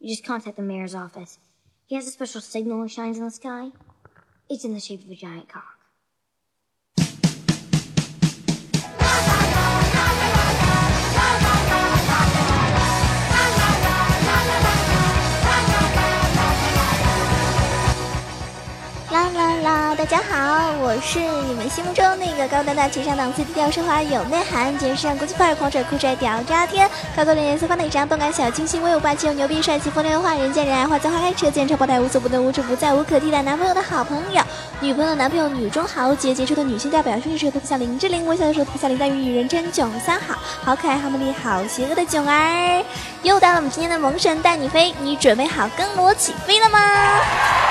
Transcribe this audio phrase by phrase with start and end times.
[0.00, 1.38] You just contact the mayor's office.
[1.86, 3.70] He has a special signal that shines in the sky.
[4.48, 5.79] It's in the shape of a giant cock.
[20.00, 34.42] 大家好，我是你们心目中那个高大大、情商档次、低调奢华、有内涵、简直时尚国际范儿、狂拽酷拽屌炸天、高高冷颜色放内张、动感小清新、威武霸气又牛逼、帅气风流话、人见人爱、花见花开、车见车爆胎、无所不能、无处不在、无可替代男朋友的好朋友、
[34.80, 42.82] 女朋友的男朋友、女中豪杰、杰出的女性代表、兄弟时候特别像林志玲，微笑的时候特别像林黛玉，与人称囧三好，好可爱、好美丽、好邪恶的囧儿。
[43.22, 46.78] 又到了我们今天的萌神带你飞，你准备好跟我起飞了吗？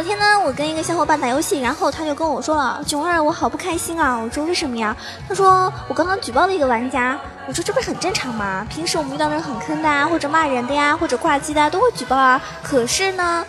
[0.00, 4.96] 昨天呢，我跟一个小伙伴打游戏，然后他就跟我说了：“囧儿，我好不开心啊！”我说：“为什么呀？”
[5.28, 8.66] 他说：“我刚刚举报了一个玩家。”我说：“这不是很正常吗？
[8.70, 12.40] 平时我们遇到那种很坑的啊，或者骂人的呀，或者挂机的，都会举报啊。
[12.62, 13.44] 可是呢，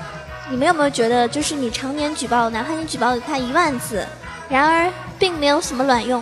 [0.50, 4.06] 你们有没有觉得，就是你常年举报，哪怕你举报了他一万次，
[4.50, 6.22] 然而并没有什么卵用？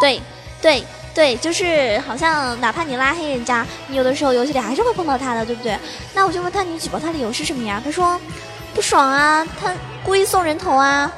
[0.00, 0.20] 对，
[0.60, 5.78] 对。”对，就是好像哪怕你拉黑人家，你有的时候游戏里还是会碰到他的，对不对？
[6.12, 7.80] 那我就问他，你举报他理由是什么呀？
[7.84, 8.18] 他说
[8.74, 9.72] 不爽啊，他
[10.04, 11.10] 故意送人头啊。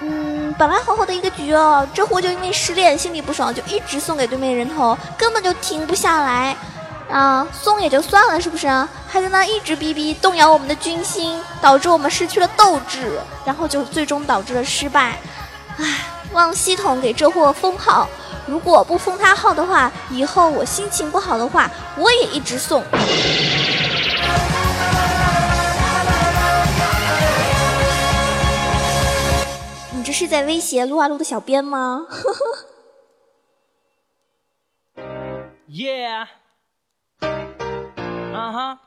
[0.00, 6.56] 嗯，本来好好的一个局哦，这货就因为失恋心里不爽，就一直送给对面人头，根本就停不下来
[7.10, 7.46] 啊。
[7.52, 8.66] 送也就算了，是不是？
[9.06, 15.18] 还在那一直逼逼，动摇我们的军心，导致我们失去了斗志，然后就最终导致了失败。
[15.76, 15.84] 唉，
[16.32, 18.08] 望系统给这货封号。
[18.46, 22.82] 如果不封他号的话，以后我心情不好的话，我也一直送。
[30.00, 32.06] 你这是在威胁撸啊撸的小编吗
[35.68, 36.26] ？Yeah，
[38.32, 38.80] 啊哈。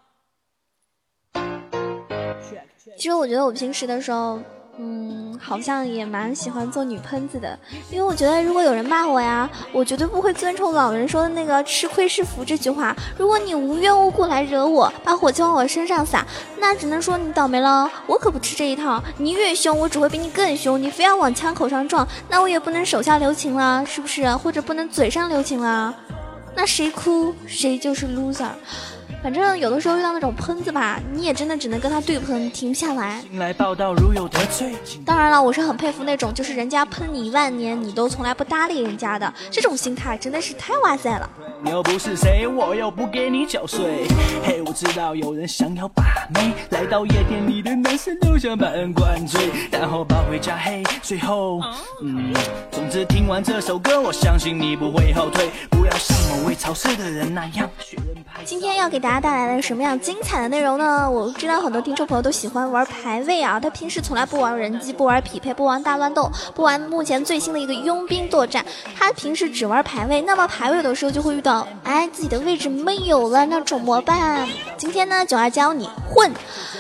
[2.98, 4.39] 其实我觉得我平时的时候。
[4.80, 7.58] 嗯，好像也蛮喜欢做女喷子的，
[7.92, 12.95] 因为我觉得如果有人骂我呀，我绝对不会遵从老人说的那个“吃亏是福”这句话。
[13.16, 16.26] 如果你无缘无故来惹我，把火气往我身上撒，
[16.58, 17.88] 那只能说你倒霉了。
[18.08, 20.82] 我可不吃这一套，你越凶，我只会比你更凶。
[20.82, 24.36] 你非要往枪口上撞，那我也不能手下留情了，是不是？
[24.38, 25.94] 或者不能嘴上留情了？
[26.55, 28.50] 那谁哭谁就是 loser。
[29.23, 33.23] 反正有的时候遇到那种喷子吧，你也真的只能跟他对喷，停不下来。
[35.06, 41.30] 当然了，我是很佩服那种就是人家喷你一万年，你都从来不搭理人家的这种心态，真的是太哇塞了。
[41.64, 44.06] 你又不是谁，我又不给你缴税。
[44.44, 46.04] 嘿，我知道有人想要把
[46.36, 50.58] 妹，来到夜店里的男生都想把人灌醉，然后抱回家。
[50.58, 51.61] 嘿，最后，
[52.02, 52.34] 嗯，
[52.70, 57.70] 总之听完这首歌，我相信你不会后退，不要像某位潮湿的人那样。
[58.44, 61.09] 今天要给大家带来了什么样精彩的内容呢？
[61.09, 68.65] 我知道很多听众朋友都喜欢玩排位啊，他平时从来不玩人机，不玩匹配，不玩大乱斗，不玩目前最新的一个佣兵作战，
[68.97, 70.21] 他平时只玩排位。
[70.21, 74.47] 那么排位有的时候就会遇到，哎，自己的位置没有了，那怎么办？
[74.77, 76.31] 今天呢，就要教你混，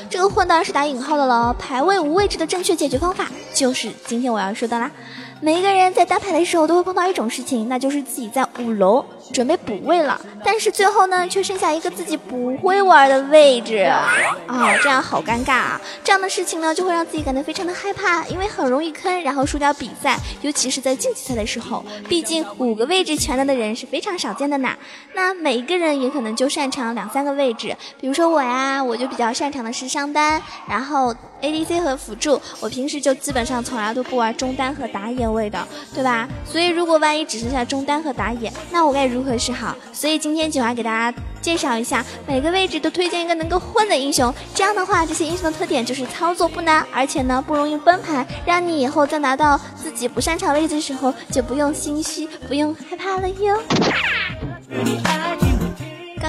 [0.09, 1.53] 这个混当然是打引号的了。
[1.59, 4.91] 排位无位置的正确解决方法，就是今天我要说的啦。
[5.39, 15.81] 每一个人在打排的时候都会碰到一种事情，那就是自己在五楼准备补位了，但是最后呢，却剩下一个自己不会玩的位置啊，这样好尴尬啊！
[16.03, 24.69] 这样的事情呢，就会让自己感到非常的害怕，因为很容易坑，然后输掉比赛，尤其是在竞技赛的时候，毕竟五个位置全能的人是非常少见的呢。
[25.15, 30.39] 那每一个人也可能就擅长两三个位置，比如说我呀，我就比较擅长的是上单，
[30.69, 31.13] 然后
[31.43, 35.23] ADC 和辅助，我平时就基本上从来都不玩中单和打野。
[35.33, 36.29] 位的，对吧？
[36.45, 39.75] 所以如果万一只剩下中单和打野，那我该如何是好？
[39.91, 44.31] 所以今天九儿给大家介绍一下，每个位置都推荐一个能够混的英雄。
[44.53, 53.59] 这样的话，这些英雄的特点就是操作不难，而且呢不容易崩盘，让你以后在拿到自己不擅长位置的时候就不用心虚，不用害怕了哟。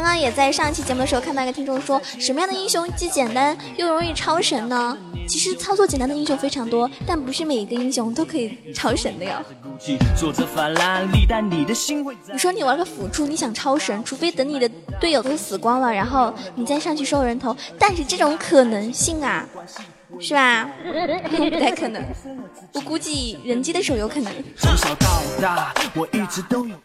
[0.05, 4.95] 刚刚也在上一期节目的时候看到一个听众说，什么样的英雄既简单又容易超神呢？
[5.27, 9.33] 其实操作简单的英雄非常多，但不是每一个英雄都可以超神的哟。
[12.29, 14.69] 你说你玩个辅助，你想超神，除非等你的
[15.01, 17.57] 队友都死光了，然后你再上去收人头。
[17.79, 19.49] 但是这种可能性啊，
[20.21, 20.69] 是吧？
[20.85, 22.05] 不太可能。
[22.75, 24.31] 我估计人机的时候有可能。
[24.59, 26.77] 从小到大，我一直都有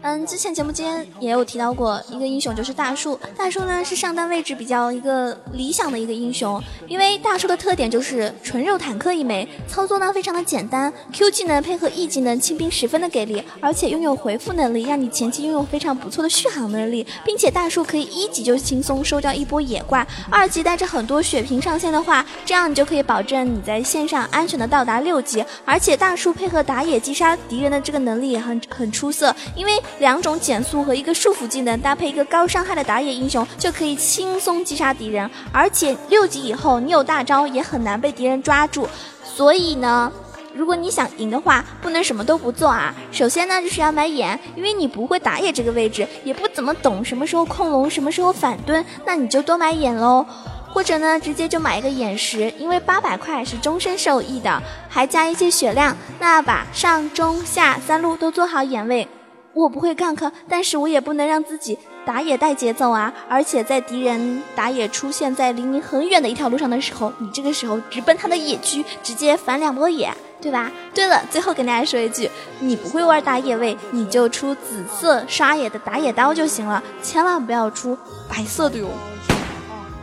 [0.00, 3.18] 嗯，之前节目间也有提到过一个英雄，就是大树。
[3.36, 29.72] 大树呢是上单位置比较一个理想的一个英雄，因为大树的特点就是纯肉坦克一枚，操作呢非常的简单，Q 技能配合 E 技能清兵十分的给力，而且拥有回复能力，让你前期拥有非常不错的续航能力，并且大树可以一级就轻松收掉一波野怪，二级带着很多血瓶上线的话，这样你就可以保证你在线上安全的到达六级，而且大树配合打野击杀敌人的这个能力也很很出色，因为。
[29.98, 35.30] 两种减速和一个束缚技能搭配一个高伤害的打野英雄，就可以轻松击杀敌人。
[35.52, 38.88] 而且六级以后，你有大招也很难被敌人抓住。
[39.24, 40.12] 所以呢，
[40.54, 42.94] 如果你想赢的话，不能什么都不做啊。
[43.10, 50.26] 首先呢，就是要买眼，因为你不会打野这个位置，也不怎么懂什么时候控龙，什么时候反蹲，那你就多买眼喽。
[50.74, 55.94] 或者呢，直接就买一个眼石，因为八百块是终身受益的，还加一些血量。
[56.18, 59.06] 那把上中下三路都做好眼位。
[59.54, 63.12] 我不会 gank，但是我也不能让自己打野带节奏啊！
[63.28, 70.70] 而且在敌人打野出现在离你很远的一条路上的时候，你这个时候直奔他的野区，直接反两波野，对吧？
[70.94, 77.96] 对了，最后跟大家说一句，你不会玩打野位，你就出紫色刷野的打野刀就行了，千万不要出
[78.28, 78.88] 白色的哟！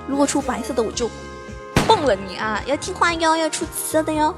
[0.08, 1.10] 如果出白色的，我就
[1.88, 2.62] 蹦了你啊！
[2.68, 4.34] 要听话哟，要出紫色的哟。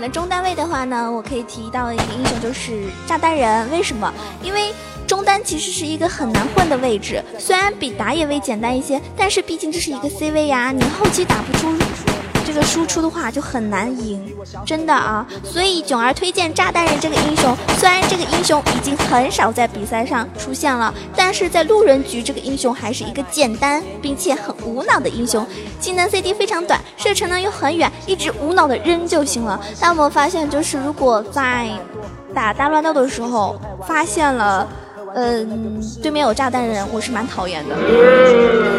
[0.00, 3.70] 们的中单位的话呢，我可以提到的一个英雄就是炸弹人。
[3.70, 4.10] 为什么？
[4.42, 4.72] 因为
[5.06, 11.76] 中单其实是一个很难混的位置，虽然比打野位简单一些，但是毕竟这是一个 C 位呀，你后期打不出。
[12.52, 14.34] 这个输出的话就很难赢，
[14.66, 15.24] 真的啊！
[15.44, 17.56] 所以囧儿推荐炸弹人这个英雄。
[17.78, 25.46] 虽然这个英雄已经很少在比赛上出现了，但是在路人局这个英雄还是一个简单并且很无脑的英雄。
[25.78, 29.60] 技能 CD 非常短，射程呢又很远，一直无脑的扔就行了。
[29.78, 31.68] 但我们发现，就是如果在
[32.34, 34.66] 打大乱斗的时候发现了。
[35.14, 37.74] 嗯，对面有炸弹人，我是蛮讨厌的，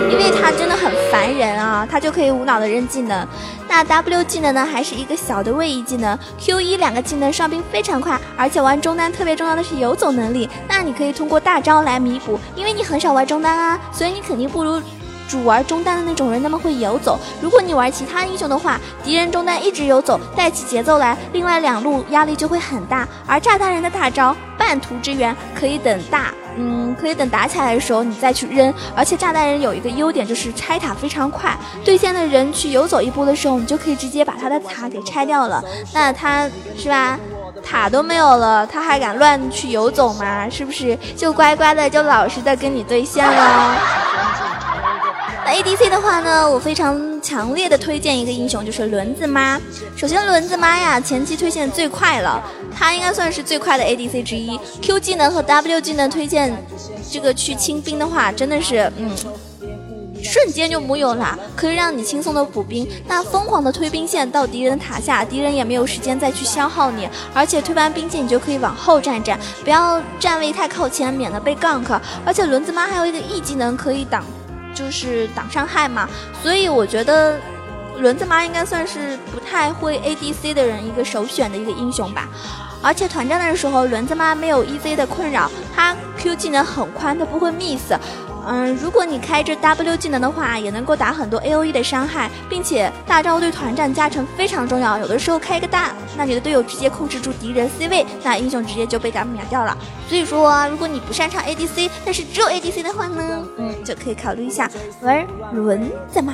[0.10, 3.28] 因为他真的很烦人啊，他就可以无脑的扔技能。
[3.68, 14.82] 那 W 技能呢，还是一个小的位移技能，Q 一两个技能上兵非常快，而且玩中单特别重要的是游走能力，那你可以通过大招来弥补，因为你很少玩中单啊，所以你肯定不如。
[15.28, 23.08] 主玩中单的那种人那么会游走，如果你玩其他英雄的话，敌人中单一直游走，带起节奏来，另外两路压力就会很大。
[23.26, 24.36] 而炸弹人的大招
[24.72, 28.74] 半途支援可以等大，嗯，可以等打起来的时候你再去扔。
[28.96, 31.54] 而且炸弹人有一个优点就是拆塔非常快，
[31.84, 35.62] 对线的人去游走一波的时候，你就可以直接把他的塔给拆掉了。
[35.94, 37.20] 那他是吧？
[37.62, 40.50] 塔都没有了，他还敢乱去游走吗？
[40.50, 43.76] 是不是就乖乖的就老实的跟你对线了？
[45.46, 49.60] 那 ADC 的话呢，我非常强烈的推荐一个英雄，就是轮子妈。
[49.98, 52.42] 首先，轮子妈呀，前期推线最快了，
[52.76, 54.60] 他应该算是最快的 ADC 之一。
[54.82, 56.56] Q 技能和 W 技能推荐，
[57.12, 59.10] 这个去清兵的话，真的是，嗯，
[60.24, 62.88] 瞬间就木有了，可以让你轻松的补兵。
[63.08, 72.00] 那疯狂的推兵线到敌人塔下，敌人也没有时间再去消耗你，而且推完兵线，你就可以往后站站，不要站位太靠前，免得被 gank。
[72.26, 74.24] 而且轮子妈还有一个 E 技能可以挡。
[74.74, 76.08] 就是挡伤害嘛，
[76.42, 77.38] 所以我觉得
[78.00, 82.28] 轮子妈应该算是不太会 ADC 的人一个首选的一个英雄吧。
[82.84, 87.94] 而且团战的时候，轮子妈没有 EZ 的困扰，她 Q 技能很宽，她不会 miss。
[88.48, 94.98] 嗯，如果你开着 W 技能的话，也能够打很多 A O E 的伤害，并且大招对团战加成非常重要。
[94.98, 99.78] 有的时候开一个大，那你的队友直接控制住敌人 C 位，那英雄直接就被他秒掉了。
[100.10, 104.68] 所以说，如果你不擅长 A D C，但是只有 A D C 的话呢，嗯，就可以考虑一下
[105.02, 105.24] 玩
[105.54, 106.34] 轮子嘛。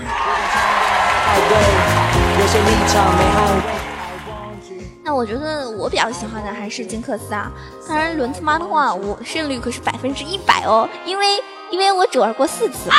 [5.03, 7.51] 那我觉得我比较喜欢的还是金克斯啊。
[7.87, 11.25] 当然轮次妈的话，我胜率可是百分之一百哦，因为。
[11.69, 12.89] 因为我只玩过四次。
[12.89, 12.93] 提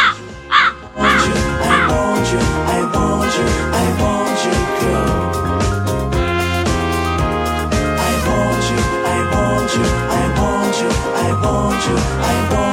[12.52, 12.67] 到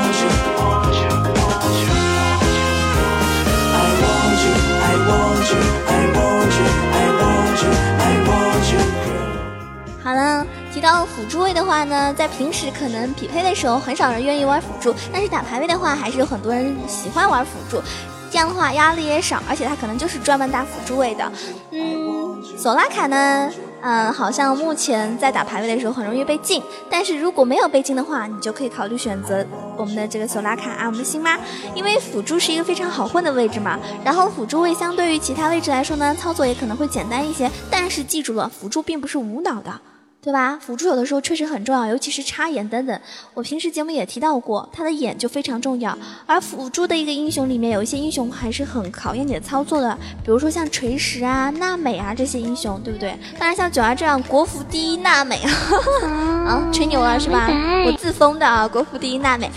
[11.16, 17.82] 辅助位的话呢，在平时可能匹配的时候很少人愿意玩辅助，但是打排位的话还是有很多人喜欢玩辅助，
[18.30, 21.32] 这样的话压力也少，而且他可能就是专门打辅助位的。
[21.72, 23.50] 嗯，索拉卡呢？
[23.82, 29.46] 嗯，好像目前在打排位的时候很容易被禁，但是如果没有被禁的话，你就可以考虑选择
[29.78, 31.40] 我们的这个索拉卡啊，我们的星妈，
[31.74, 33.80] 因为辅助是一个非常好混的位置嘛。
[34.04, 39.80] 然后辅助位相对于其他位置来说呢，操作也可能会简单一些，但是记住了，辅助并不是无脑的。
[40.26, 40.58] 对吧？
[40.60, 43.00] 辅助有的时候确实很重要，尤其是插眼等等。
[43.36, 45.96] 我平时节目也提到过，他的眼就非常重要。
[46.26, 53.16] 而辅助的一个英雄里面，有一些英雄还是很考验你的操作的，比如说像锤石啊、娜美啊这些英雄，对不对？
[53.38, 55.40] 当然像九儿这样国服第一娜美
[56.44, 57.48] 啊， 吹牛了是吧？
[57.86, 59.52] 我自封的啊，国服第一娜美。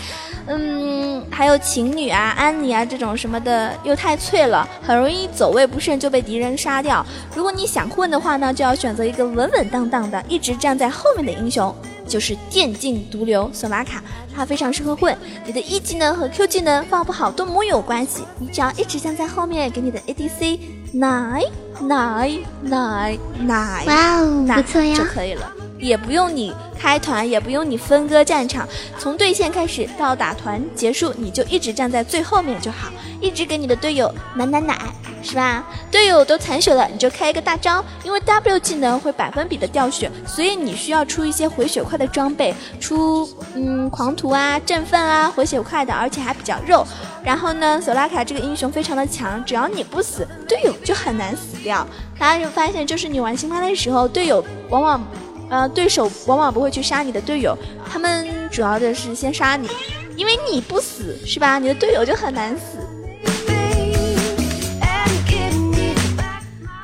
[0.51, 7.05] 嗯，还有琴女啊、安妮啊这种什么的，又太脆了，很容易走位不慎就被敌人杀掉。
[7.35, 11.73] 如果你想混的话呢，就要选择一个稳稳当当的，一直站在后面的英雄，
[12.07, 14.03] 就是电竞毒瘤索拉卡，
[14.35, 15.15] 它非常适合混。
[15.45, 20.59] 你的 E 技能和 Q 技能放不好都没有关系，你只要一直站在后面，给你的 ADC
[20.93, 21.43] 奶
[21.79, 25.47] 奶奶奶，哇哦，不错呀，就可以了。
[25.79, 28.67] 也不用你开团，也不用你分割战场，
[28.97, 32.89] 从对线开始到打团结束，你就一直站在最后面就好，
[33.21, 34.77] 一直给你的队友奶奶奶，
[35.23, 35.65] 是吧？
[35.91, 46.85] 队友都残血了，你就开一个大招，因为 W 技能会百分比的掉血，所以你需要出一些回血快的装备，出嗯狂徒啊、振奋啊，回血快的，而且还比较肉。
[47.23, 51.85] 然后呢，索拉卡这个英雄非常的强，只要你不死，队友就很难死掉。
[52.17, 55.01] 大家就发现，就是你玩星妈的时候，队友往往。
[55.49, 57.57] 呃，对手往往不会去杀你的队友，
[57.91, 59.67] 他们主要的是先杀你，
[60.15, 61.57] 因为你不死是吧？
[61.57, 62.77] 你的队友就很难死。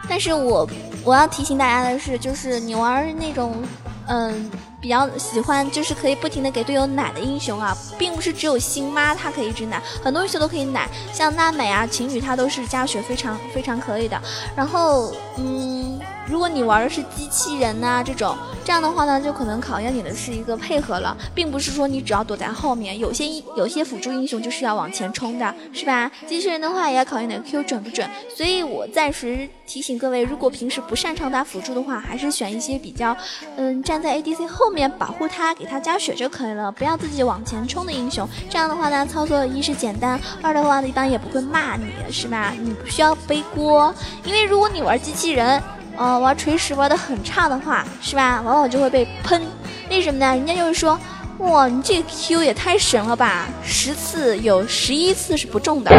[0.10, 0.68] 但是我
[1.04, 3.62] 我要提醒大家的是，就是你玩那种
[4.08, 4.50] 嗯
[4.82, 14.20] 比较喜欢就是可以不停的给队友奶的英雄啊，并不是只有星妈它可以一直奶，很多英雄都可以奶，像娜美啊、晴雨它都是加血非常非常可以的。
[14.56, 16.00] 然后嗯。
[16.28, 26.12] 如果你玩的是机器人呐，这种这样的话呢，就可能考验你的是一个配合了，并不是说你只要躲在后面，有些有些辅助英雄就是要往前冲的，是吧？
[26.28, 33.16] 机器人的话也要考验你的 Q 准不准，所以我暂时提醒各位，如果平时不擅长打辅助的话，还是选一些比较，
[33.56, 38.28] 嗯，站在 ADC 后面保护他，给他加血就可以了，不要自己往前冲的英雄。
[38.50, 42.52] 这样的话呢，操作一是简单，二的话呢，一般也不会骂你，是吧？
[42.60, 43.94] 你不需要背锅，
[44.26, 45.62] 因为如果你玩机器人。
[45.98, 48.42] 呃，玩锤石玩的很差的话，是吧？
[48.44, 49.42] 往往就会被喷。
[49.90, 50.28] 为什么呢？
[50.36, 51.00] 人家就是说，
[51.40, 53.48] 哇，你这个 Q 也太神了吧！
[53.64, 55.92] 十次有十一次是不中的。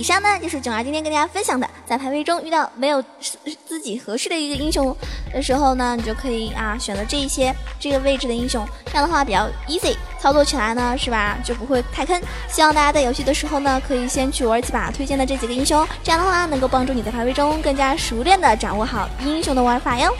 [0.00, 3.04] 以上呢就是囧儿今天跟大家分享的，在排位中遇到没有
[3.66, 4.96] 自己合适的一个英雄
[5.30, 12.18] 的时候呢，你就可以啊选择这一些这个位置的英雄，这样的话比较 easy，操作起来呢是吧就不会太坑。
[12.48, 20.10] 希望大家在游戏的时候呢，可以先去玩几把推荐的这几个英雄，这样的话能够帮助你在排位中更加熟练的掌握好英雄的玩法哟。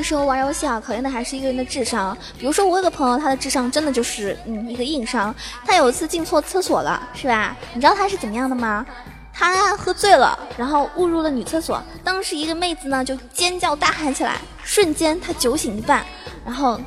[0.00, 2.16] 我觉得有时候玩游戏啊，考验的还是一个人的智商。
[2.38, 5.34] 比如说，我有个朋友，他的智商真的就是嗯一个硬伤。
[5.66, 7.54] 他有一次进错厕所了，是吧？
[7.74, 8.86] 你知道他是怎么样的吗？
[9.30, 11.82] 他喝醉了，然后误入了女厕所。
[12.02, 16.02] 当时一个妹子呢就尖叫大喊起来，瞬间他酒醒一半。
[16.46, 16.80] 然后，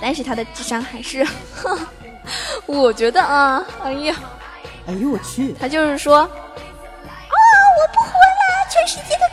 [0.00, 1.26] 但是他的智商还是，
[2.66, 4.14] 我觉得啊，哎呀，
[4.86, 9.31] 哎呦我去，他就是说，啊，我不会啦，全世界都。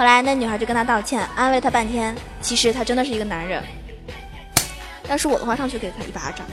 [0.00, 2.16] 后来那女孩就跟他道歉，安慰他半天。
[2.40, 3.62] 其实他真的是一个男人。
[5.10, 6.46] 要是我的话，上去给他一巴掌。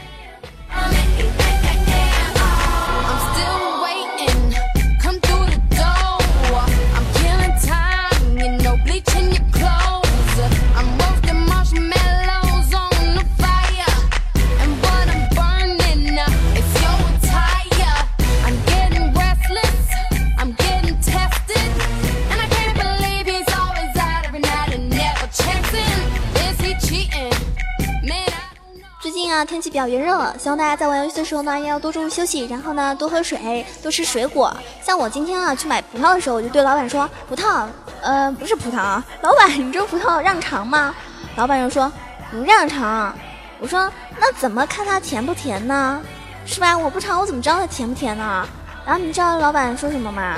[29.57, 34.55] 天气比较炎热，希望大家在玩游戏的时候呢，要多注意休息，然后呢，多喝水，多吃水果。
[34.83, 37.65] 像我今天啊去买葡萄的时候，我就对老板说：“葡萄，
[38.01, 40.93] 呃，不是葡萄啊，老板，你这葡萄让尝吗？”
[41.35, 41.91] 老板又说
[42.29, 43.11] ：“不让尝。”
[43.59, 45.99] 我说：“那怎么看它甜不甜呢？
[46.45, 46.77] 是吧？
[46.77, 48.47] 我不尝，我怎么知道它甜不甜呢？”
[48.85, 50.35] 然后你知道老板说什么吗？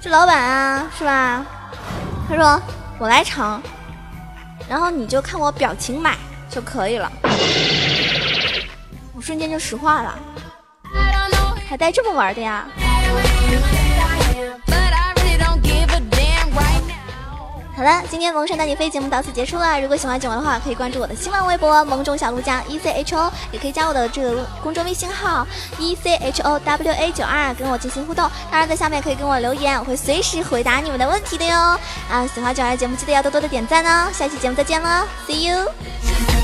[0.00, 1.44] 这老板啊，是吧？
[2.28, 2.62] 他说
[3.00, 3.60] ：“我来尝，
[4.68, 6.14] 然后你就看我表情买。”
[6.48, 7.10] 就可以了，
[9.16, 10.14] 我瞬间就石化了，
[11.66, 12.66] 还带这么玩的呀？
[17.74, 19.80] 好了，今天萌神带你飞节目到此结束了。
[19.80, 25.46] 如果喜欢九儿的话，可以关注我的新浪微博“萌种小鹿酱 E C H O”，也可以加我的这个公众微信号
[25.78, 28.30] “E C H O W A 九二”跟我进行互动。
[28.50, 31.78] 当然，在下面可以跟我留言，我会随时回答你们的问题的哟。
[32.10, 34.10] 啊，喜欢九儿的节目，记得要多多的点赞哦。
[34.12, 36.35] 下期节目再见了，See you。